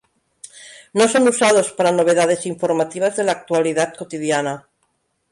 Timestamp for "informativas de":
2.53-3.23